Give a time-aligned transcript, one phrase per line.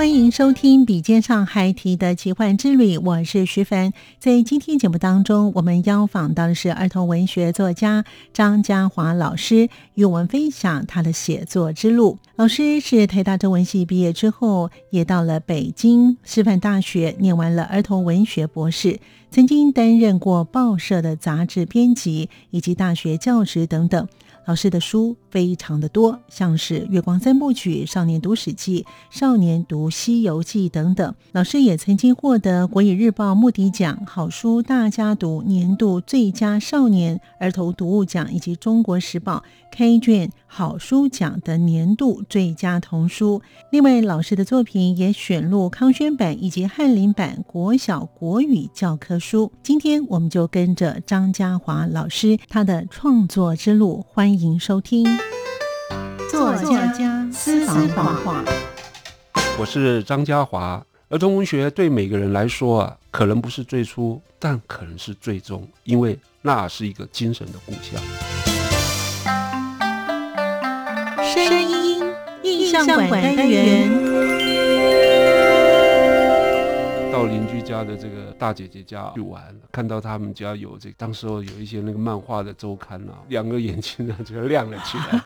[0.00, 3.92] 欢迎收听《笔尖上海提的奇幻之旅》，我是徐凡。
[4.18, 12.16] 在今天节目当中，我们邀访到的是儿童文学作家张嘉华老师，与我们分享他的写作之路。
[12.36, 18.98] 老师是台大中文系毕业之后，也到了北京师范大学念完了儿童文学博士，
[19.30, 24.08] 曾经担任过报社的杂志编辑以及大学教职等等。
[24.46, 28.82] 老师的书非常的多，像是《月光三部曲》《少年读史记》
[29.18, 31.14] 《少年读西游记》等等。
[31.32, 39.44] 老师也曾经获得《国语日报》目的奖好书大家读年度最佳少年儿童读物奖，以及《中国时报》
[39.76, 43.40] 开卷好书奖的年度最佳童书。
[43.70, 49.52] 另外，老师的作品也选入康轩版以及翰林版国小国语教科书。
[49.62, 55.06] 今天，我们就跟着张嘉华老师他的创作之路，欢迎收听
[56.30, 58.44] 作家私房话。
[59.58, 60.80] 我是张家华。
[61.08, 68.00] 儿童文学对每个人来说啊，可能不是最初，但可能是最终，因为那是一个精神的故乡。
[71.34, 72.00] 声音
[72.44, 73.90] 印象馆单元。
[77.12, 79.42] 到邻居家的这个大姐姐家去玩，
[79.72, 85.20] 看到他们家有这个，当时候有一些那个漫画的周刊啊，两个眼睛呢就亮了起来。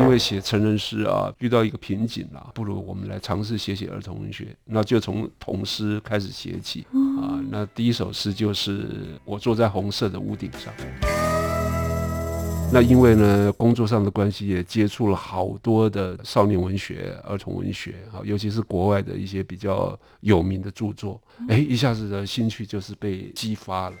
[0.00, 7.42] 因为写成人诗啊，遇到一个瓶颈了，不如我们来尝试写写儿童文学，那就从童诗开始写起啊。
[7.50, 10.72] 那第一首诗就是我坐在红色的屋顶上。
[12.70, 23.96] 那因为呢，工作上的关系，也接触了好多的少年文学、儿童文学啊，尤其是国外的一些比较有名的著作，哎，一下子的兴趣就是被激发了。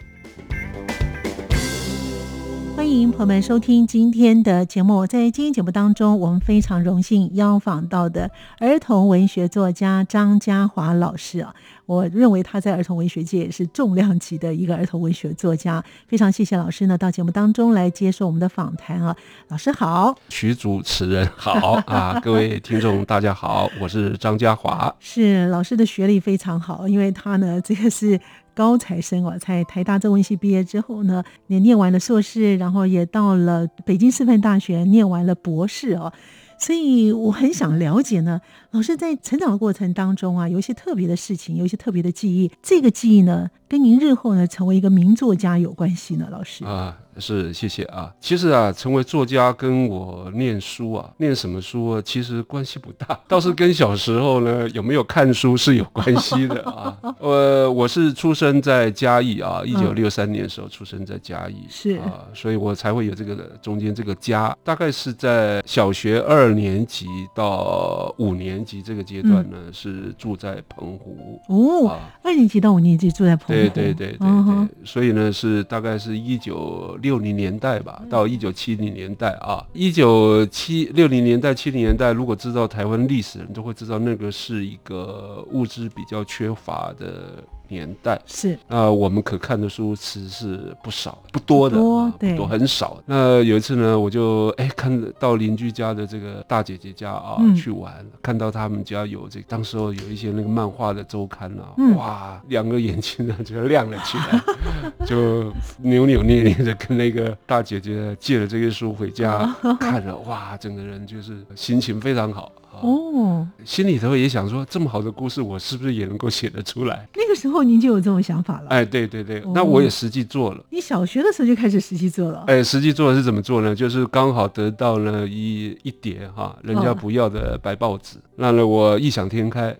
[2.78, 5.04] 欢迎朋友们收听今天的节目。
[5.04, 8.30] 在今天节目当中，我们非常荣幸邀访到的
[8.60, 11.52] 儿童文学作家张嘉华老师啊。
[11.86, 15.82] 我认为他在儿童文学界也是重量级的一个儿童文学作家。
[16.06, 19.16] 非常谢谢老师呢，到节目当中来接受我们的访谈啊。
[19.48, 24.94] 老师好，徐主持人好啊，各位听众大家好，我是张嘉华。
[25.00, 28.20] 是老师的学历非常好，因为他呢这个是。
[28.58, 36.12] 高材生哦，在台大中文系毕业之后呢，也念完了硕士，然后也到了北京师范大学念完了博士哦，
[36.58, 38.40] 所以我很想了解呢，
[38.72, 46.98] 老师在成长的过程当中啊，有一些特别的事情，有一些特别的记忆，这个记忆呢，跟您日后呢成为一个名作家有关系呢，老师啊。
[47.18, 48.12] 是，谢谢啊。
[48.20, 56.96] 其实啊，成为作家跟我念书啊，念什么书啊，其实关系不大， 倒是跟小时候呢有没有看书是有关系的啊。
[57.18, 61.96] 呃，我是出生在嘉义啊，一九六三年的时候出生在嘉义，是。
[61.96, 77.07] 啊，所以我才会有这个中间这个家，大概是在小学二年级到五年级这个阶段呢，嗯、是住在澎湖哦、啊，二年级到五年级住在澎湖，对对对对对，哦、所以呢是大概是一九六。
[77.08, 87.42] 六零年代吧，到一九七零年代啊，一九七六零年代、七零年代，如果知道台湾历史的人都会知道，那个是一个物资比较缺乏的。
[87.68, 88.20] 年代。
[88.26, 88.54] 是。
[88.68, 91.76] 啊、呃，我们可看的书其实是不少，不多的，
[92.18, 93.00] 对，都很少。
[93.06, 97.92] 那有一次呢，我就哎看到邻居家的这个大姐姐家啊、嗯、去玩，
[98.22, 104.40] 看到他们家有这个，当时候有一些那个漫画的周刊啊，嗯、哇，两个眼睛呢就亮了起来，
[105.06, 112.50] 就扭扭捏捏的跟那个大姐姐借了这些书回家 看了，哇，整个人就是心情非常好。
[112.82, 117.08] 哦，心里头也想说，这么好的故事，我是不是也能够写得出来？
[117.14, 118.68] 那个时候您就有这种想法了？
[118.68, 120.64] 哎，对对对，哦、那我也实际做了。
[120.70, 122.44] 你小学的时候就开始实际做了？
[122.46, 123.74] 哎，实际做的是怎么做呢？
[123.74, 129.76] 就是刚好得到了一一叠哈，人家不要的白报纸，那呢、哦、我异想天开，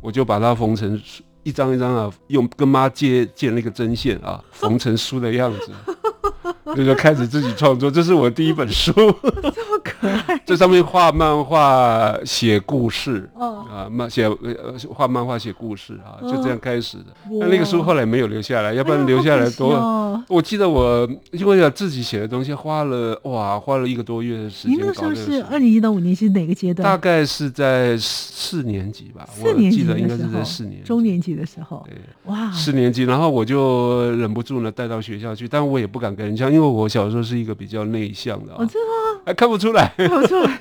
[0.00, 1.00] 我就把它缝成
[1.42, 5.72] 一张一张啊，用跟妈借借那个针线啊， 缝成书的样子。
[6.76, 10.38] 就就开始自己创作，这是我第一本书， 这么可爱。
[10.46, 17.06] 这上面画漫画、写故事，哦、啊，漫写呃画漫画、写故事啊，就这样开始的。
[17.30, 19.72] 那、哦、那个书后来没有留下来，要不然留下来多。
[19.72, 24.76] 哎哦、我记得我因为要自己写的东西，花了哇，花了一个多月的时间。
[24.76, 26.84] 您那时候是二年级到五年级哪个阶段？
[26.84, 31.84] 大概是在四年级吧，四年级我记得应该是在四年中年级的时候。
[31.86, 31.94] 对，
[32.24, 36.57] 哇，四年级，然后我就忍不住呢带到学校去，但我也不敢跟人讲。
[36.58, 40.58] 因为我小时候是一个比较内向的，我知道，还看不出来，看不出来。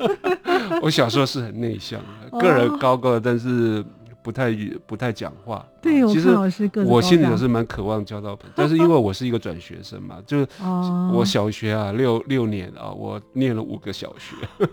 [0.84, 3.84] 我小时候是很内向的，个人高高的，但是
[4.22, 4.56] 不太
[4.86, 5.66] 不太讲话。
[5.82, 6.30] 对，其实
[6.86, 10.46] 我心里头是蛮渴望交到朋友，但是因为我是一个转学生嘛，就
[11.12, 14.68] 我小学啊六六年啊，我念了五个小学，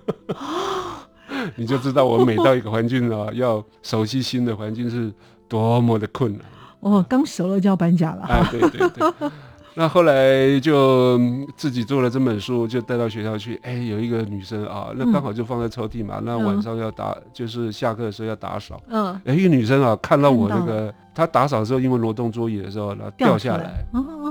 [1.57, 5.11] 你就知道我每到一个环境啊，要熟悉新的环境是
[5.49, 6.43] 多么的困难。
[6.81, 8.25] 哦，刚熟了就要搬家了。
[8.29, 9.31] 哎，对对对。
[9.77, 11.19] 那后来就
[11.57, 13.59] 自己做了这本书，就带到学校去。
[13.63, 16.17] 哎，有一个女生啊，那刚好就放在抽屉嘛。
[16.19, 18.81] 嗯、那晚上要打，嗯、就是下课的时候要打扫。
[18.89, 19.21] 嗯。
[19.25, 23.85] 哎，一个女生啊，看到我那个，她打扫的时候，因为挪动桌椅的时候，然后掉下来，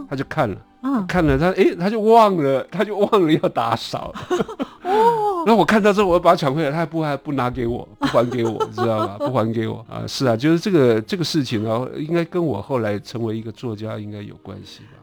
[0.09, 4.13] 她就看了，嗯、看了她，哎，她就忘了，她就忘了要打扫。
[4.83, 9.17] 哦，然后我看到之后，我要把它抢回来，她还不还不拿给我，不还给我， 知道吧？
[9.17, 10.03] 不还给我啊！
[10.07, 14.99] 是啊，就是这个这个事情啊，应该跟我后来成为一个作家应该有关系吧？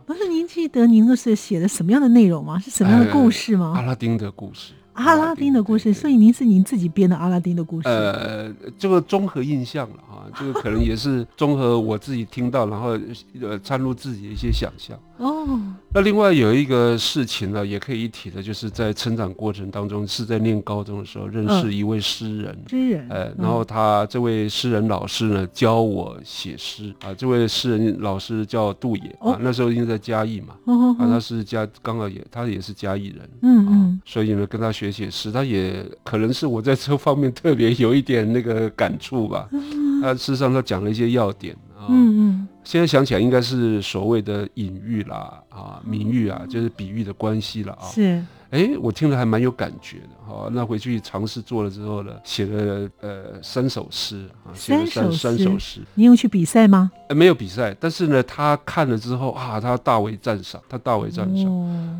[0.52, 2.58] 记得您那是写的什么样的内容吗？
[2.58, 3.73] 是什么样的故事吗？
[3.76, 4.73] 阿拉丁的故事。
[5.00, 7.88] 阿拉丁的故事，所以您是您自己编的阿拉丁的故事。
[7.88, 12.99] 呃，这个综合印象了啊， 这个可能也是综合我自己听到，然后
[13.41, 14.99] 呃掺入自己的一些想象。
[15.17, 15.47] 哦，
[15.93, 22.58] 那另外有一个事情呢，也可以一提的，就是在成长过程当中，是在念高中的时候认识一位诗人。
[22.69, 23.06] 诗人。
[23.11, 27.12] 呃，然后他这位诗人老师呢，教我写诗啊。
[27.12, 30.55] 这位诗人老师叫杜野啊，那时候因为在嘉义嘛，
[30.99, 33.31] 啊，他是嘉刚好也他也是嘉义人。
[33.43, 34.00] 嗯嗯。
[34.06, 34.89] 所以呢，跟他学。
[34.90, 39.48] 写诗，他也可能是我在这方面特别有一点那个感触吧。
[40.02, 41.87] 他事实上他讲了一些要点啊。
[41.88, 42.48] 嗯嗯。
[42.70, 47.82] 现在想起来，应该是所谓的隐喻啦，啊，名喻啊，就是比喻的关系了啊。
[47.88, 48.25] 是。
[48.50, 50.49] 哎，我听了还蛮有感觉的哈。
[50.52, 55.81] 那回去尝试做了之后呢，写了呃三首诗啊，写了三三首诗。
[55.94, 56.93] 你有去比赛吗？
[57.08, 61.46] 呃，没有比赛，但是呢，他看了之后啊，他大为赞赏，他大为赞赏。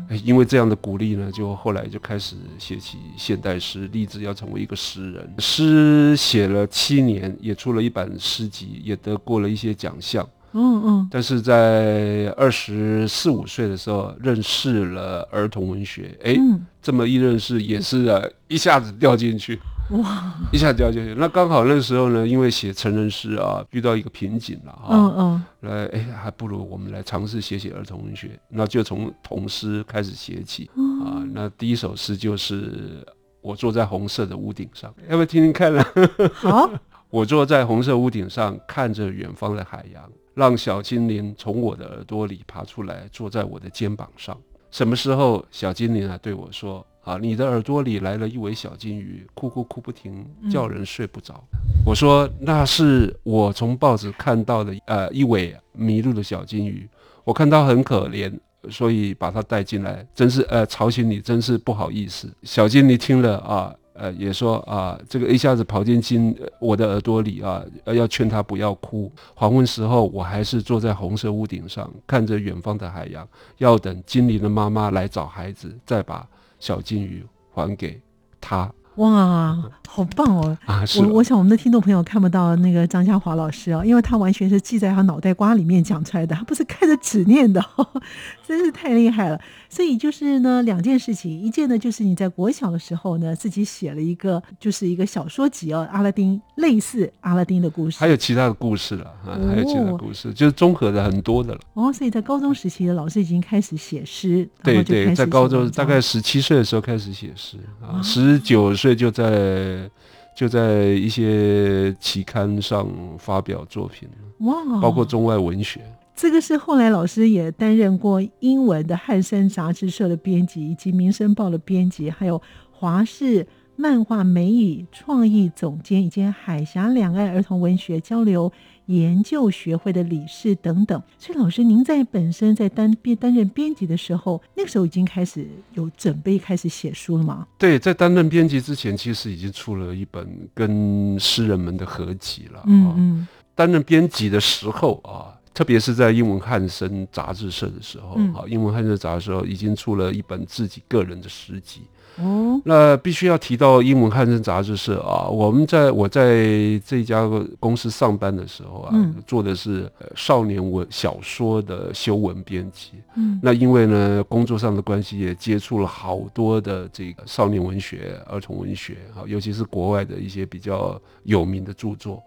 [0.07, 5.33] 哎、哦，因为这样的鼓励呢，就后来就开始写起现代诗，立志要成为一个诗人。
[5.39, 10.25] 诗写了七年，也出了一版诗集，也得过了一些奖项。
[10.53, 19.59] 嗯嗯，但是在二十四五岁的时候认识了儿童文学，哎，嗯、这么一认识也是啊，一下子掉进去，
[19.91, 21.15] 哇，一下子掉进去。
[21.17, 31.23] 那刚好那个时候呢，因为写成人诗啊，遇到一个瓶颈了啊，嗯嗯，来，哎，还不如我们来尝试写写儿童文学，那就从童诗开始写起、嗯、啊。
[31.33, 33.05] 那第一首诗就是
[33.41, 35.83] 我坐在红色的屋顶上，要不要听听看呢？
[36.35, 36.69] 好，
[37.09, 40.03] 我坐在红色屋顶上，看着远方的海洋。
[40.33, 44.37] 让小精灵从我的耳朵里爬出来，坐在我的肩膀上。
[44.71, 51.43] 什么时候，小精灵啊对我说：“啊，你的耳朵里来了一尾小金鱼，哭哭哭不停，叫人睡不着。
[51.51, 56.87] 嗯”我说：“那是我从报纸看到的，呃，一尾迷路的小金鱼。
[57.25, 58.31] 我看它很可怜，
[58.69, 63.75] 所以把它带进来，真是呃吵醒你，真是不好意思。”小精灵听了啊。
[64.01, 69.11] 呃，也说啊，这个一下子跑进金我的耳朵里啊，要劝他不要哭。
[69.35, 73.27] 黄昏时候，我还是坐在红色屋顶上，看着远方的海洋，
[73.59, 76.27] 要等精灵的妈妈来找孩子，再把
[76.59, 78.01] 小金鱼还给
[78.39, 78.73] 他。
[78.95, 79.57] 哇，
[79.87, 80.57] 好棒哦！
[80.67, 87.63] 啊、我我想我们的听众朋友看不到那个张家华老师哦，因为他完全是记在他脑袋瓜里面讲出来的，他不是看着纸念的，
[88.45, 89.39] 真是太厉害了。
[89.69, 101.59] 所以就是呢，两件事情，一件呢就是你在国小的时候呢，自己写了一个就是一个小说集哦，阿拉丁类似阿拉丁的故事，还有其他的故事了啊，还有其他的故事，哦、就是综合的很多的了。
[101.73, 109.87] 哦，所以在高中时期的老师已经开始写诗，对对，在高中大概十七岁的时候开始写诗啊，十九岁就在
[110.35, 112.87] 就在一些期刊上
[113.19, 114.09] 发表作品，
[114.39, 115.79] 哇，包括中外文学。
[116.15, 123.45] 这个是后来老师也担任过英文的汉森杂志社的编辑，以及民生报的编辑，还有华视
[123.75, 128.51] 漫画美语创意总监，以及海峡两岸儿童文学交流
[128.91, 131.01] 研究学会的理事等等。
[131.17, 137.47] 所以，老师您在本身在担编担任编辑的时候，那个时候已经开始有准备开始写书了吗？
[137.57, 142.63] 对，在担任编辑之前，其实已经出了一本跟诗人们的合集了。
[142.67, 143.27] 嗯嗯。
[143.53, 151.81] 担任编辑的时候啊，特别是在英文汉声杂志社的时候，嗯、啊，英文汉声杂志社已经出了一本自己个人的诗集。
[152.17, 156.43] 哦，那必须要提到英文汉声杂志社啊，我们在我在
[156.85, 157.25] 这家
[157.57, 162.91] 公司上班的时候啊，嗯、做的是少年文小说的修文编辑。
[163.15, 172.21] 嗯，那因为呢工作上的关系，也接触了好多的这个少年文学、儿童文学啊，尤其是国外的一些比较有名的著作。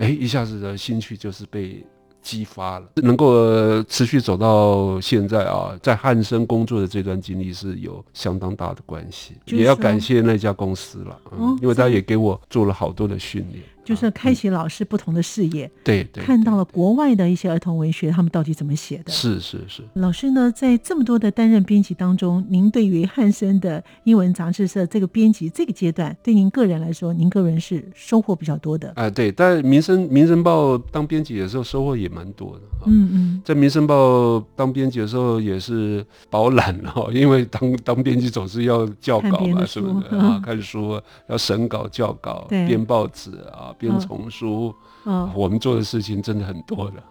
[0.00, 1.86] 哎，一下子的兴趣就是被
[2.28, 13.64] 激发了，能够持续走到现在啊，在汉森工作的这段经历是有相当大的关系，也要感谢那家公司了，嗯，因为他也给我做了好多的训练。
[13.88, 19.10] 就是开启老师不同的视野，对对，看到了国外的一些儿童文学，他们到底怎么写的？
[19.10, 19.82] 是是是。
[19.94, 28.92] 老师呢，在这么多的担任编辑当中，您对于汉森的英文杂志社这个编辑这个阶段，对您个人来说，您个人是收获比较多的。
[28.94, 32.62] 啊，对，但民生民生报当编辑的时候，收获也蛮多的。
[32.84, 40.40] 嗯嗯，在民生报当编辑的时候，也是饱览哈，因为当当编辑总是要校稿嘛，是不是啊？
[40.44, 43.74] 看书要审稿、校稿、编报纸啊。
[43.78, 47.02] 编丛书，嗯，我们做的事情真的很多的。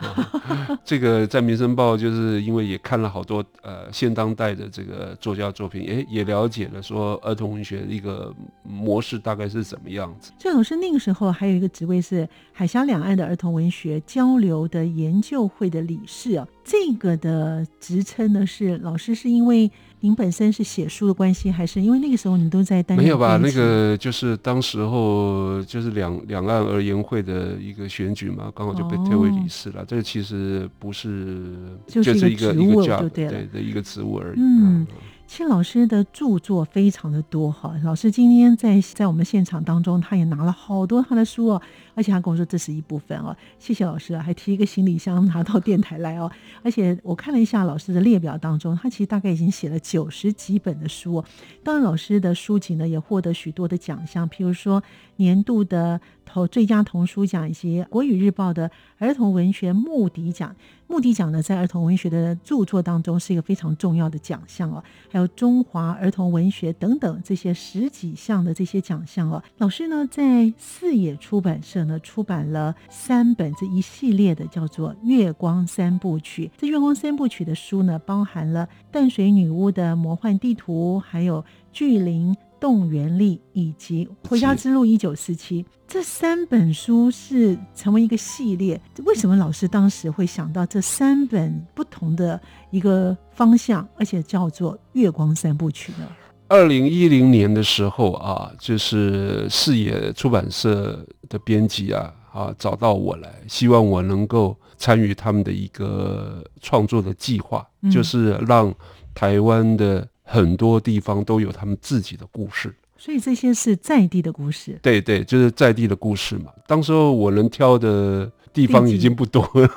[0.49, 8.33] 嗯、 这个在《民生报》，就是因为也看了好多呃现当代的这个作家作品，也，也了解了说儿童文学的一个
[8.63, 10.31] 模式大概是怎么样子。
[10.37, 19.71] 郑老师那个时候还有一个职位是海峡两岸的儿童文学交流的研究会的理事啊，这个的职称呢是老师是因为。
[20.01, 23.03] 您本身是写书的关系，还是因为那个时候你都在担任？
[23.03, 23.37] 没有吧？
[23.37, 29.81] 那个就是当时候就是两两岸而言会的一个选举嘛，刚好就被推为理事了。
[29.81, 34.39] 哦、这个其实不是，就是一个一个职务，对的一个职务而已。
[34.39, 34.81] 嗯。
[34.81, 34.87] 嗯
[35.29, 41.61] 其实老师的著作非常的多哈，老师今天在在我们现场当中，他也拿了好多他的书哦，
[41.97, 51.25] 而且他跟我说这是一部分哦，谢谢老师啊，还提一个行李箱拿到电台来哦，而且我看了一下老师的列表当中，他其实大概已经写了九十几本的书，
[51.63, 54.83] 当然老师的书籍呢也获得许多的奖项，譬如说
[55.15, 58.69] 年度的头最佳童书奖以及国语日报的
[58.99, 60.55] 儿童文学目的奖。
[60.89, 64.81] 目的奖呢，在儿童文学的著作当中是一个非常重要的奖项哦，
[65.11, 69.43] 还有中华儿童文学等等这些十几项的这些奖项哦。
[69.57, 76.45] 老师呢，在四野出版社呢出版了三本这一系列的叫做《月光三部曲》。
[76.57, 81.43] 这《月光三部曲》的书呢，包含了淡水女巫的魔幻地图，还有
[81.73, 82.33] 巨灵。
[82.59, 88.79] 动员力以及《回家之路》一九四七这三本书是成为一个系列。
[89.05, 92.39] 为什么老师当时会想到这三本不同的
[92.71, 96.07] 一个方向，而且叫做《月光三部曲》呢？
[96.49, 108.73] 二零一零年的时候啊，就是四野出版社的编辑啊啊找到我来，希望我能够参与他们的一个创作的计划，嗯、就是让
[109.13, 110.07] 台湾的。
[110.29, 114.77] 很多地方都有他们自己的故事，所以这些是在地的故事。
[114.81, 116.51] 对对，就是在地的故事嘛。
[116.67, 119.69] 当时候我能挑的地方已经不多了，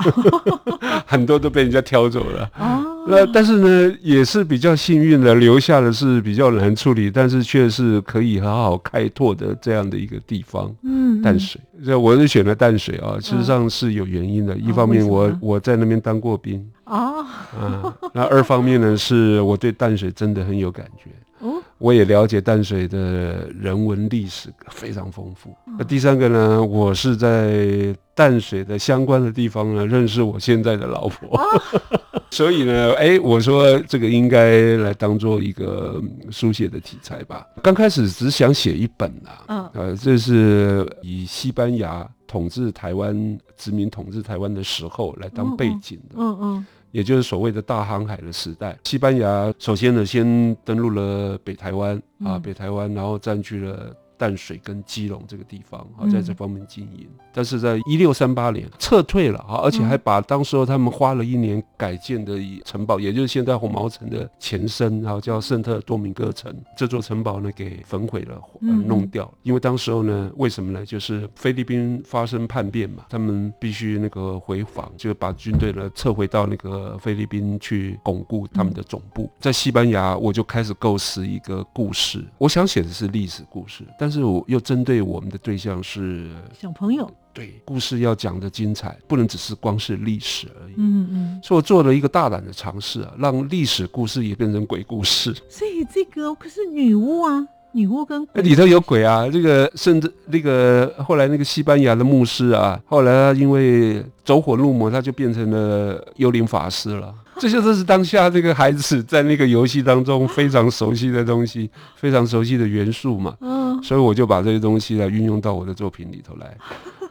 [1.07, 2.51] 很多都被人家挑走了。
[2.59, 10.73] 哦，那但是呢，也是比较幸运的，留下的是比较难处理，但是却是可以很好开拓的这样的一个地方。
[10.83, 14.57] 嗯，淡水，这我是选了淡水啊，事实上是有原因的。
[14.57, 16.65] 一方面我，我我在那边当过兵。
[16.85, 17.25] 哦，
[17.59, 21.11] 啊，那二方面呢，是我对淡水真的很有感觉。
[21.41, 25.57] 哦，我也了解淡水的人文历史非常丰富。
[25.79, 31.41] 那第三个呢，我是在淡水的相关的地方呢认识我现在的老婆，
[32.31, 35.99] 所以呢，哎，我说这个应该来当做一个
[36.31, 37.47] 书写的题材吧。
[37.63, 46.67] 刚开始只想写一本啊，嗯，呃，这是以西班牙统治台湾、殖民统治台湾的时候来当背景的，嗯嗯。
[46.91, 53.95] 也就是所谓的大航海的时代，西班牙首先呢，先登陆了北台湾啊，北台湾，然后占据了。
[54.21, 69.25] 淡水跟基隆这个地方啊，在这方面经营，嗯、但是在一六三八年撤退了啊，而且还把当时候他们花了一年改建的城堡，嗯、也就是现在红毛城的前身，然后叫圣特多明戈城，这座城堡呢给焚毁了，呃、弄掉。
[69.25, 70.85] 嗯、因为当时候呢，为什么呢？
[70.85, 79.23] 就是菲律宾发生叛变嘛，他们必须那个回防，就把军队呢撤回到那个菲律宾去巩固他们的总部。
[79.23, 87.09] 嗯、在西班牙，我就开始构思一个故事，我想写的是历史故事，但但是我又针对我们的对象是小朋友。
[87.33, 90.75] 对，故事要讲的精彩，不能只是光是历史而已。
[90.79, 91.41] 嗯嗯。
[91.45, 95.33] 所以我做了一个大胆的尝试啊，让历史故事也变成鬼故事。
[95.49, 97.47] 所以这个可是女巫啊。
[97.73, 99.29] 女巫跟鬼里头有鬼啊！
[99.29, 107.15] 这个甚至那个后来那个西班牙的牧师啊，后来他因为走火入魔，他就变成了幽灵法师了。
[107.41, 113.35] 这些都是当下这个孩子在那个游戏当中非常熟悉的东西，非常熟悉的元素嘛。
[113.41, 116.55] 嗯，所以我就把这些东西来运用到我的作品里头来。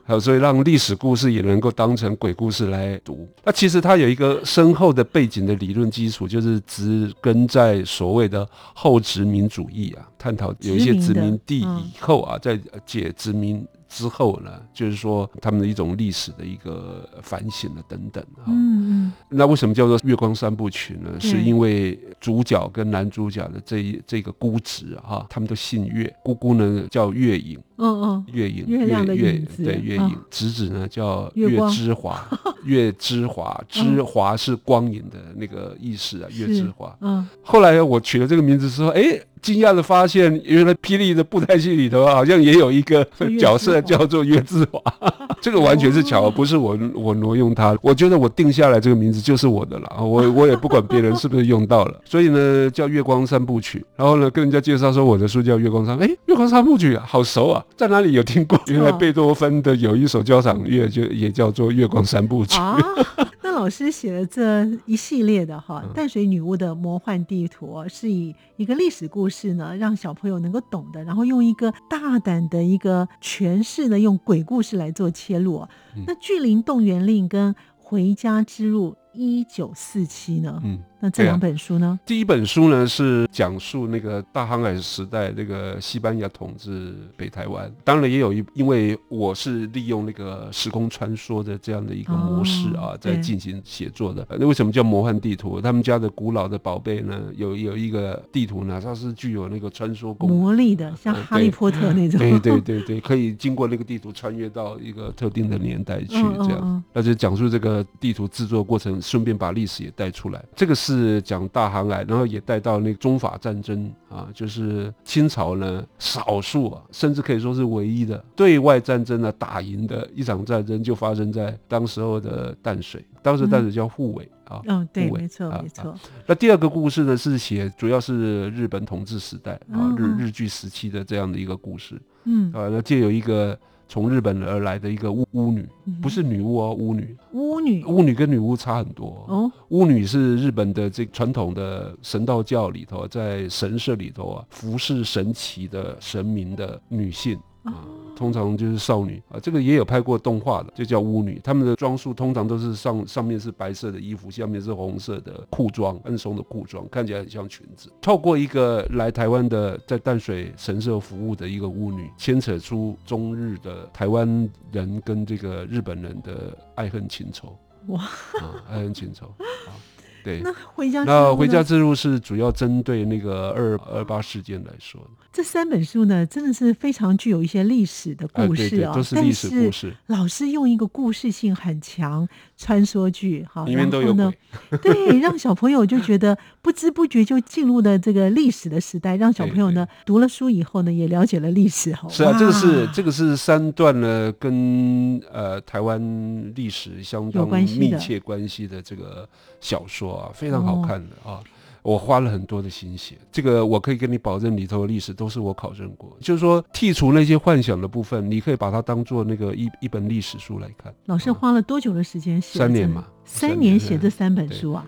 [0.05, 3.27] 还有，所以让历史故事也能够当成鬼故事来读。
[3.43, 13.65] 那其实它有一个深厚的背景的理论基础，就是植根在所谓的后殖民主义啊，探讨有一些殖民地以后啊，在解殖民。
[13.89, 18.45] 之后呢，就是说他们的一种历史的一个反省了等等啊。
[18.47, 19.13] 嗯嗯。
[19.27, 21.19] 那为什么叫做月光三部曲呢？
[21.19, 27.59] 是因为主角跟男主角的这一这个姑侄啊，他们都姓月，姑姑呢叫月影。
[27.77, 28.25] 嗯嗯。
[28.31, 28.65] 月影。
[28.67, 29.63] 月亮的影子。
[29.63, 30.15] 对，月影。
[30.29, 32.23] 侄子呢叫月之华。
[32.63, 36.27] 月之华，之华是光影的那个意思啊。
[36.31, 36.95] 月之华。
[37.01, 37.27] 嗯。
[37.41, 39.19] 后来我取了这个名字之后，哎。
[39.41, 43.07] 惊讶的发现，原来霹雳的布袋戏里头好像也有一个
[43.39, 44.81] 角色叫做月之华，
[45.39, 47.73] 这个完全是巧合，不是我我挪用它。
[47.81, 52.01] 我觉得我定下来这个名字就是我的了，我 我也不管别人是不是用到了。
[52.03, 53.81] 所以呢，叫月光三部曲。
[53.95, 58.59] 然后呢，跟人家介绍说我的书叫月光三，哎，月光三部曲啊，好熟啊，在哪里有听过？
[58.67, 62.48] 原来贝多芬的有一首交响乐就也叫做月光三部曲。
[63.59, 75.67] 老师写的这一系列的哈淡水女巫的魔幻地图，是以一个历史故事呢，让小朋友能够懂的，然后用一个大胆的一个诠释呢，用鬼故事来做切入。
[76.07, 78.95] 那巨灵动员令跟回家之路。
[79.11, 80.61] 一九四七呢？
[80.63, 81.87] 嗯，那这两本书呢？
[81.87, 94.25] 啊、第一本书呢是讲述那个大航海时代那个西班牙统治北台湾，当然也有一，因为我是利用那个时空穿梭的这样的一个模式啊，哦、在进行写作的。
[94.37, 95.59] 那为什么叫魔幻地图？
[95.61, 102.19] 他们家的古老的宝贝呢，有有一个地图呢，它是具有那个穿梭功能魔力的，像哈利波特 那种。
[102.19, 106.59] 对对对对，可以经过那个地图穿越到一个特定的年代去，这样。
[106.59, 108.99] 嗯嗯嗯、那就讲述这个地图制作过程。
[109.01, 110.88] 顺便把历史也带出来，这个是
[111.21, 125.93] 讲大航海，然后也带到那个中法战争啊，就是清朝呢少数啊，甚至可以说是唯一的对外战争呢打赢的一场战争，就发生在当时候的淡水，当时淡水叫护尾、嗯、啊，嗯，对，没错，没错。
[126.25, 133.57] 那第二个故事呢是写主要是日本统治时代啊，日日据时期的这样的一个故事，嗯，啊，那借有一个。
[133.89, 135.67] 从日本而来的一个巫巫女，
[135.99, 137.17] 不是女巫哦，巫女。
[137.33, 139.25] 巫女，巫女跟女巫差很多。
[139.27, 147.37] 哦，巫女是日本的这传统的神道教里头，在神社里头啊，服侍神奇的神明的女性。
[147.63, 147.83] 啊，
[148.15, 151.39] 通常就是少女啊，这个也有拍过动画的，就叫巫女。
[151.43, 157.91] 她们的装束通常都是上上面是白色的衣服，下面是红色的裤装，宽松的裤装，看起来很像裙子。
[158.01, 167.57] 透过一个来台湾的在淡水神社服务的一个巫女，牵扯出中日的台湾人跟这个日本人的爱恨情仇。
[167.87, 168.01] 哇，
[168.41, 169.75] 啊，爱恨情仇啊。
[170.21, 175.07] 对， 那回家那回家之路是主要针对那个二二八事件来说的。
[175.31, 179.95] 这三本书呢，真的是非常具有一些历史的故事啊，对对，都是历史故事。
[180.07, 184.33] 老师用一个故事性很强穿梭剧，哈，里面都有呢，
[184.81, 191.95] 对，让小朋友就觉得不知不觉就进入了这个历史的时代，让小朋友呢读了书以后呢，也了解了历史。
[192.09, 199.29] 是啊，这个是这个是三段呢，跟呃台湾历史相当密切关系的这个
[199.61, 201.37] 小说啊，非常好看的啊。
[201.37, 201.43] 哦
[201.81, 206.15] 我花了很多的心血，这个我可以跟你保证，里头的历史都是我考证过。
[206.19, 210.93] 就是说，剔除那些幻想的部分，你可以把它当做那个一一本历史书来看。
[211.05, 212.59] 老师花了多久的时间写？
[212.59, 214.85] 三年嘛，三年写这三本书啊。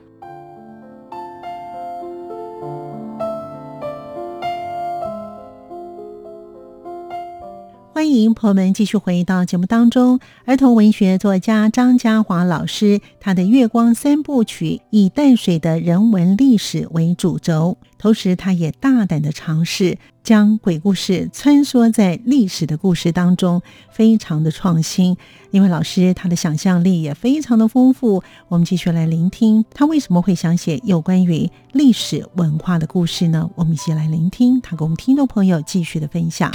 [8.12, 10.20] 欢迎朋友们继续回到节目当中。
[10.44, 23.62] 儿童文学作家张家华老师，他的《月光三部曲》以淡水的人文历史为主轴，同时他也大胆的尝试将鬼故事穿梭在历史的故事当中，
[23.94, 25.16] 非常的创新。
[25.52, 33.50] 因为老师他的想象力也非常的丰富，我们继续来聆听他为什么会想写有关于历史文化的故事呢？
[33.56, 36.52] 我们一起来聆听他跟我们听众朋友继续的分享。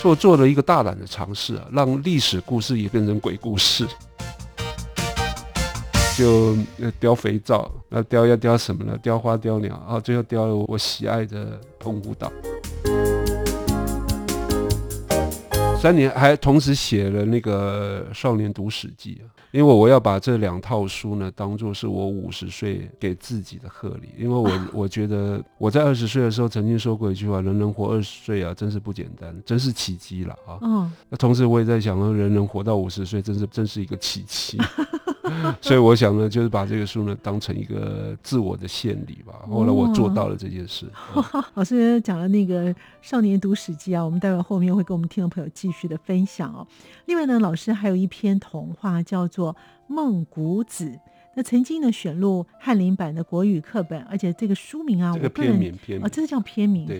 [0.00, 3.86] 做做了一个大胆的尝试啊，让历史故事也变成鬼故事。
[6.16, 6.56] 就
[6.98, 8.96] 雕肥皂，那雕要雕什么呢？
[9.02, 12.32] 雕花雕鸟啊，最后雕了我喜爱的澎湖岛。
[15.80, 24.50] 三年还同时写了那个《少年读史记》啊，因为我要把这两套书呢当做是我五十岁给自己的贺礼，因为我
[24.82, 30.58] 我觉得我在二十岁的时候曾经说过一句话：人能活二十岁啊，真是不简单，真是奇迹了啊。
[30.60, 34.58] 嗯，那同时我也在想说，人能活到五十岁，真是真是一个奇迹。
[35.60, 39.34] 所以我想呢，就是把这个书呢当成一个自我的献礼吧。
[39.48, 40.86] 后来我做到了这件事。
[41.54, 46.66] 老师讲了那个少年读史记啊，我们待会后面会跟我们听众朋友继续的分享哦。
[47.06, 49.54] 另外呢，老师还有一篇童话叫做
[49.86, 50.86] 《孟谷子》，
[51.34, 56.86] 那曾经呢选入翰林版的国语课本，而且这个书名啊，这个片名片名哦，这个叫片名。
[56.86, 56.98] 对，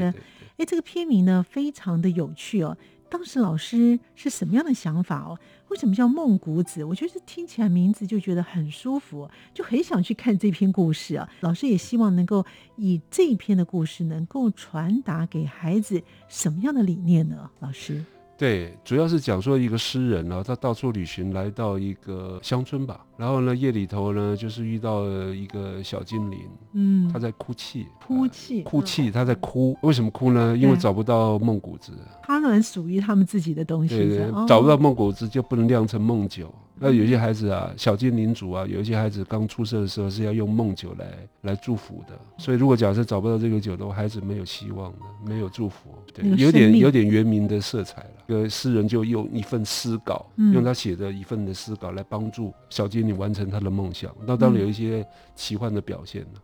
[0.58, 2.76] 哎，这个片名呢非常的有趣哦。
[3.08, 5.36] 当时老师是什么样的想法哦？
[5.70, 6.84] 为什么叫梦谷子？
[6.84, 11.28] 我觉得听起来名字就觉得很舒服，就很想去看这篇故事啊。
[11.40, 12.44] 老师也希望能够
[12.76, 17.50] 以这篇的故事能够传达给孩子什么样的理念呢？
[17.60, 18.04] 老师。
[18.40, 26.38] 对，主要是讲说一个诗人呢，他到处旅行，来到一个乡村吧，然后呢，夜里头呢，就是遇到了一个小精灵，
[26.72, 30.56] 嗯，他在哭泣，哭泣，哭泣，他在哭，为什么哭呢？
[30.56, 36.50] 因为找不到梦谷子，他们属于他们自己的东西，对对，找不到梦谷子就不能酿成梦酒。
[36.82, 41.06] 那有些孩子啊，小精灵族啊，有一些孩子刚出生的时候是要用梦酒来
[41.42, 48.10] 来祝福的，所以如果假设找不到这个酒的话，孩子没有希望的，没有祝福，对，有点有点原民的色彩了。
[48.26, 54.10] 这个诗人就用一份诗稿，嗯、用他写的一份的诗稿来帮助小精灵完成他的梦想。
[54.26, 56.40] 那当然有一些奇幻的表现了。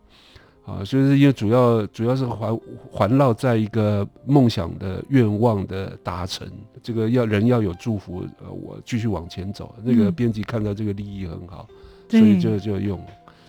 [0.67, 2.59] 啊，所以是因为主要主要是环
[2.91, 6.45] 环绕在一个梦想的愿望的达成，
[6.83, 9.73] 这个要人要有祝福，呃，我继续往前走。
[9.81, 11.65] 那个编辑看到这个利益很好，
[12.09, 12.99] 嗯、所以就就用。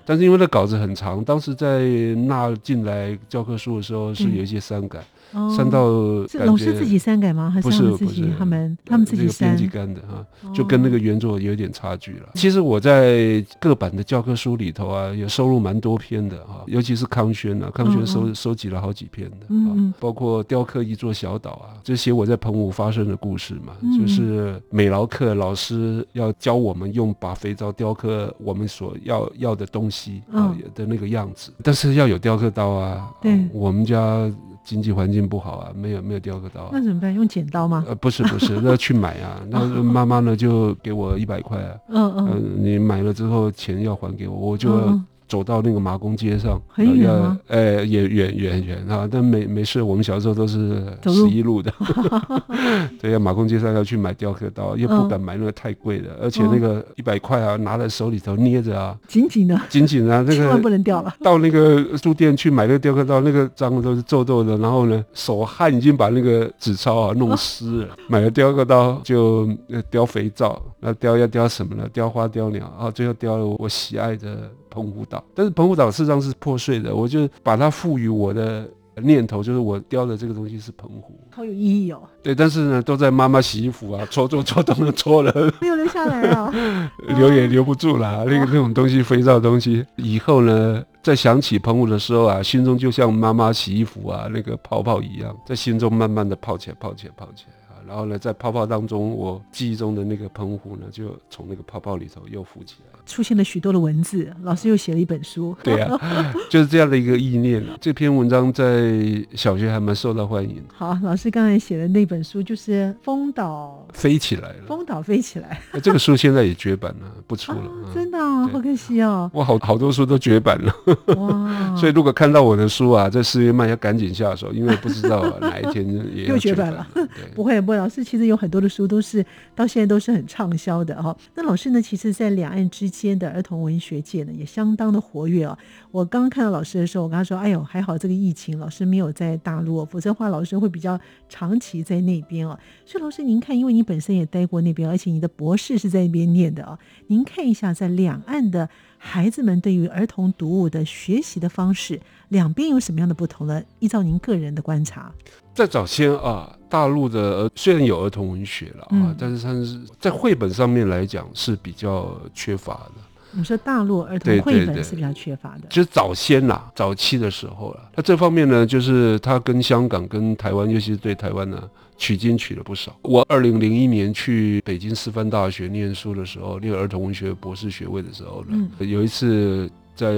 [0.07, 1.89] 但是因为那稿子很长，当时在
[2.27, 5.01] 纳进来教科书的时候是有一些删改。
[5.01, 5.18] 嗯
[5.55, 5.87] 删到
[6.27, 7.51] 是老师自己删改吗？
[7.51, 8.31] 还是他们自己？
[8.39, 9.51] 他们他们自己删。
[9.51, 12.29] 编辑干的啊，就跟那个原作有点差距了。
[12.35, 34.31] 其实我在各版的教科书里头啊，也收录蛮多篇的啊，尤其是康轩啊，康轩收收集了好几篇的啊，包括雕刻一座小岛啊，这些我在澎湖发生的故事嘛，就是美劳课老师要教我们用把肥皂雕刻我们所要要的东西啊的那个样子，但是要有雕刻刀啊，对，我们家。
[34.69, 37.15] 经济环境不好啊，没有没有雕刻刀啊，那怎么办？
[37.15, 37.83] 用剪刀吗？
[37.89, 39.41] 呃，不是不是， 那去买啊。
[39.49, 45.01] 那妈妈呢就给我一百块啊，嗯嗯，呃，你买了之后钱要还给我，我就要。
[45.29, 47.39] 走到那个马公街上，很远吗？
[47.47, 49.83] 呃，也远远远啊，但没没事。
[49.83, 51.73] 我们小时候都是十一路的，
[53.01, 61.15] 对呀，马公街上要去买雕刻刀，又不敢买那个太贵的，而且那个一百块啊，拿在手里头捏着啊，紧紧的，紧紧的，那个千万不能掉了。
[61.23, 67.97] 到那个书店去买那个雕刻刀，那个脏的都是皱皱的，然后呢，手汗已经把那个纸钞啊弄湿了。
[68.09, 69.47] 买了雕刻刀就
[69.91, 71.87] 雕肥皂，那雕要雕什么呢？
[71.93, 74.51] 雕花雕鸟啊，最后雕了我喜爱的。
[74.71, 78.69] 澎湖岛，但是澎湖岛事实上是破碎的，我就把它赋予我的
[79.03, 82.03] 念头，就是我雕的这个东西是澎湖，好有意义哦。
[82.23, 86.53] 对，但是呢，都在妈妈洗衣服啊，搓搓 搓，都能搓了，没有留下来啊，
[87.17, 88.25] 留也留不住啦。
[88.27, 97.58] 那个那种东西，肥皂东西，以后呢，再想起澎湖的时候啊，心中就像妈妈洗衣服啊那个泡泡一样，在心中慢慢的泡起来，泡起来，泡起来。
[97.89, 104.31] 然后呢，在泡泡当中，我记忆中的那个喷壶呢，就从那个泡泡里头又浮起来，出现了许多的文字。
[104.43, 107.65] 老师又写了一本书，对呀、啊， 就是这样的一个意念。
[107.81, 108.93] 这篇文章在
[109.35, 110.63] 小学还蛮受到欢迎。
[110.75, 115.59] 好，老师刚才写的那本书就是《风岛飞起来了》，风岛飞起来。
[115.83, 117.59] 这个书现在也绝版了，不出了。
[117.59, 119.31] 啊、真的、啊，好可惜哦。
[119.33, 120.75] 我好好多书都绝版了。
[121.17, 121.73] 哇！
[121.75, 126.87] 所以如果看到我的书啊，在四月卖要赶紧下手，因为不知道哪一天也又绝版了。
[126.93, 127.78] 对，不会不会。
[127.79, 131.17] 老师其实有很多的书都是到现在都是很畅销的哈。
[131.35, 135.57] 那老师呢，其实，在两岸之间的儿童文学界呢，也相当的活跃哦。
[135.91, 153.63] 我刚刚看到老师的时候，我跟他说：“哎呦，还好这个疫情，老师没有在大陆，否则的话，老师会比较长期在那边哦。”所以老师您看，因为你本身也待过那边，而且你的博士是在那边念的啊，您看一下在两岸的孩子们对于儿童读物的学习的方式，两边有什么样的不同呢？
[153.79, 155.13] 依照您个人的观察。
[155.55, 162.93] 在早先啊，大陆的虽然有儿童文学了啊，嗯、但是它是在绘本上面来讲是比较缺乏的。
[163.31, 167.91] 你说大陆儿童绘本是比较缺乏的，就是早先呐，早期的时候了。
[167.95, 171.63] 那这方面呢，就是它跟香港、跟台湾，尤其是对台湾呢，
[171.97, 172.95] 取经取了不少。
[173.03, 179.71] 我二零零一年去北京师范大学念书的时候，念儿童文学博士学位的时候呢，嗯、有一次。
[179.99, 180.15] 在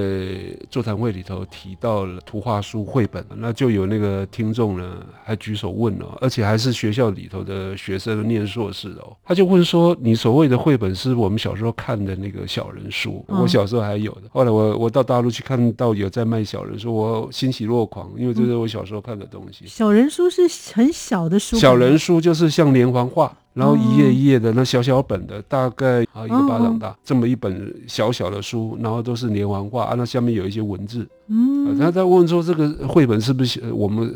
[0.69, 13.25] 座谈会里头提到了图画书绘本，那就有那个听众呢还举手问了，而且还是学校里头的学生念硕士哦，他就问说：“你所谓的绘本是我们小时候看的那个小人书？
[13.29, 19.64] 我小时候还有的，后来我我到大陆去看到有在卖小人书，我欣喜若狂，因为这是我小时候看的东西。
[19.66, 20.43] 小人书是
[20.75, 31.06] 很小的书，小人书就是像连环画。”然后一页一页的那小小本的，大概啊一个巴掌大，这么一本小小的书，然后都是连环画啊，那下面有一些文字。
[31.26, 34.06] 嗯，他在问说这个绘本是不是我们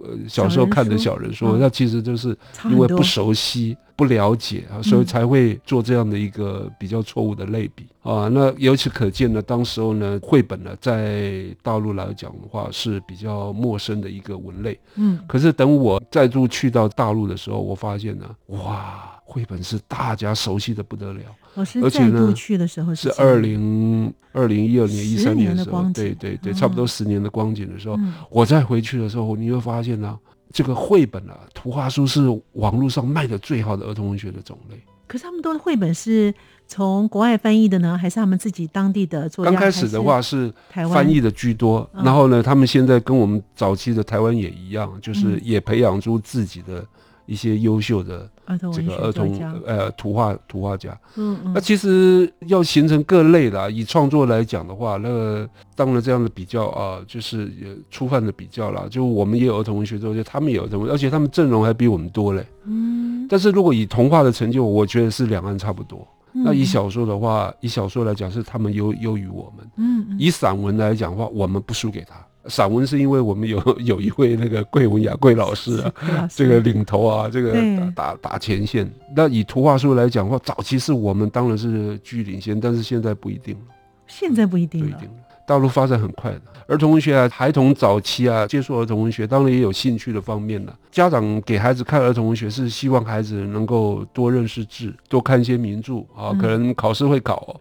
[0.00, 1.56] 呃小时候看的小人书？
[1.58, 8.28] 那其实就是因为不熟悉、不了解啊，所以才会做这样的一个比较错误的类比啊。
[8.28, 14.78] 那由此可见呢，当时候呢，绘本呢在大陆来讲的话是比较陌生的一个文类。
[14.94, 19.12] 嗯，可是等我再度去到大陆的时候，我发现呢，哇！
[19.28, 21.20] 绘本是大家熟悉的不得了，
[21.56, 27.98] 而且呢，去的时候是二零二零一二年一三年的时候，对对对，差不多十年的光景的时候，
[28.30, 30.16] 我再回去的时候，你会发现呢，
[30.52, 34.80] 这个绘本啊，图画书是网络上卖的最好的儿童文学的种类。
[35.08, 36.32] 可是他们都的绘本是
[36.66, 39.50] 从国外翻译的呢，还是他们自己当地的作家？
[39.50, 40.52] 刚开始的话是
[40.92, 46.84] 翻译的居多，然后呢，他们现在跟我们早期的台湾也一样，就是也培养出自己的。
[47.28, 48.30] 一些优秀的
[48.72, 58.86] 这个儿童呃图画图画家，嗯嗯，那其实要形成各类啦，以创作来讲的话，那个当然这样的比较啊，就是也粗泛的比较啦。
[58.88, 62.46] 就我们也有儿童文学作家，他们也有儿童文学，而且他们阵容还比我们多嘞。
[62.64, 66.06] 嗯，但是如果以童话的成就，我觉得是两岸差不多。
[66.44, 69.66] 那以小说的话，以小说来讲，是他们优优于我们。
[69.76, 72.14] 嗯，以散文来讲的话，我们不输给他。
[72.48, 77.52] 散文是因为我们有 有一位那个桂文雅桂老师啊，这个领头啊，这个
[77.94, 78.88] 打打打前线。
[79.16, 83.60] 那以图画书来讲的话，早期是我们当然是居领先，但是现在不一定了。
[84.06, 85.14] 现在不一定了，不一定了。
[85.44, 90.76] 大陆发展很快的，儿童文学啊，孩童早期啊接触儿童文学，当然也有兴趣的方面了。
[90.90, 97.60] 家长给孩子看儿童文学，是希望孩子能够多认识字，多看一些名著啊，可能考试会考哦。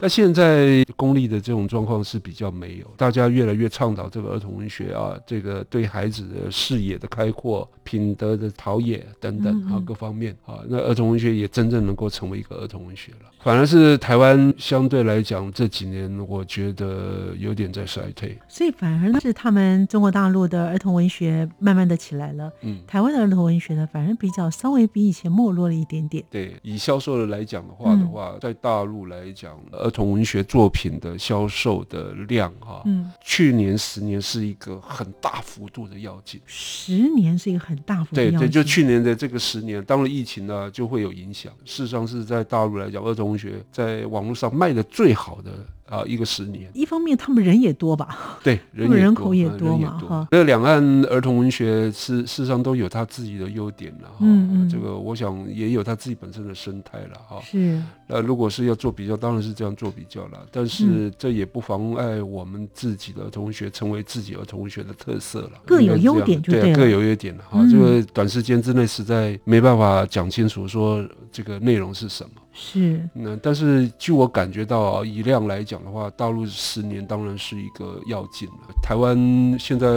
[0.00, 13.30] 那现在公立的这种状况是比较没有，大家越来越倡导这个儿童文学啊，这个对孩子的视野的开阔、品德的陶冶等等啊各方面啊，那儿童文学也真正能够成为一个儿童文学了。
[13.40, 18.36] 反而是台湾相对来讲这几年，我觉得有点在衰退。
[18.48, 26.24] 所以反而呢是他们中国大陆的儿童文学慢慢的起来了，嗯，台湾的儿童文学呢反而比较稍微比以前没落了一点点。
[26.30, 29.50] 对，以销售的来讲的话的话，在大陆来讲。
[29.72, 38.30] 儿童文学作品的销售的量，哈，嗯，去年十年是一个很大幅度的要进，十年是一个很大幅度的。
[38.30, 41.52] 对对，就去年的这个十年，当然疫情呢就会有影响。
[41.64, 45.52] 事实上是在大陆来讲，儿童文学在网络上卖的最好的。
[45.90, 46.70] 啊，一个十年。
[46.72, 48.38] 一方面，他们人也多吧？
[48.42, 50.28] 对， 人人口也多嘛，哈。
[50.30, 54.18] 那两岸儿童文学是事实上都有它自己的优点了，哈。
[54.20, 57.40] 嗯，这个我想也有它自己本身的生态了，哈。
[57.42, 57.82] 是。
[58.06, 60.46] 那如果是要做比较，当然是这样做比较了。
[60.50, 65.52] 但是这也不妨碍我们自己的儿童文学成为自己儿童文学的特色了。
[65.66, 66.66] 各有优点就对了。
[66.66, 67.66] 对，各有优点了，哈。
[67.70, 72.30] 这个短时间之内实在没办法讲清楚说这个内容是什么。
[72.52, 78.74] 是，那但是据我感觉到啊，以量来讲的话，大陆十年当然是一个要紧了。
[78.82, 79.16] 台湾
[79.58, 79.88] 现在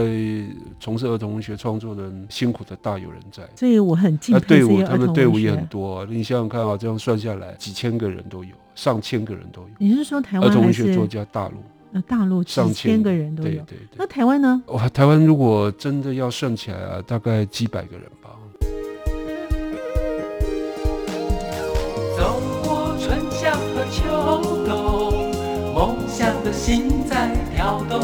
[0.79, 4.91] 从事儿童文学创作的人辛苦的大有人在，所以我很敬佩这些儿童文学。
[4.91, 9.69] 他们队伍也很多啊，你想想看啊，这样算下来，几千个人都有，上千个人都有。
[9.79, 11.55] 你是说台湾儿童文学作家大陆？
[11.89, 13.97] 那大陆上千个人都有，对对对。
[13.97, 14.61] 那台湾呢？
[14.67, 18.29] 哇，台湾如果真的要算起来啊，大概几百个人吧。
[22.23, 25.29] 走过春夏和秋冬，
[25.75, 27.99] 梦想的心在跳动，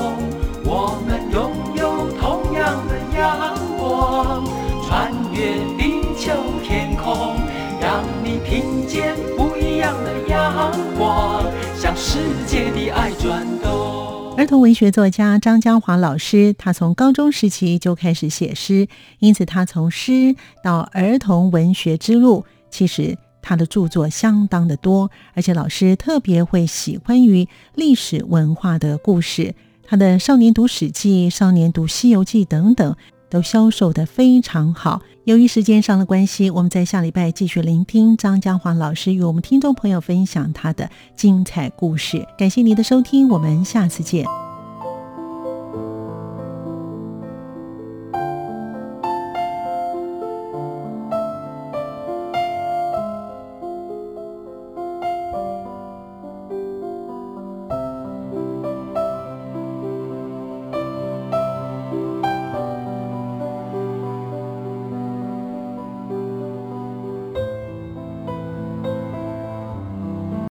[0.65, 4.43] 我们拥有同样的阳光，
[4.86, 6.34] 穿越地球
[6.67, 7.38] 天空，
[7.79, 11.45] 让你听见不一样的阳光，
[11.77, 14.36] 向世界的爱转动。
[14.36, 23.17] 儿童文学作家张江华老师，他从高中时期就开始写诗，因此他从诗到儿童文学之路，其实。
[23.41, 29.56] 他的著作相当的多，而且老师特别会喜欢于历史文化的故事。
[29.84, 32.95] 他的《少年读史记》《少年读西游记》等等，
[33.30, 35.02] 都销售得非常好。
[35.23, 42.25] 由于时间上的关系，我们在下礼拜继续聆听张家华老师与我们听众朋友分享他的精彩故事。
[42.38, 44.49] 感谢您的收听，我们下次见。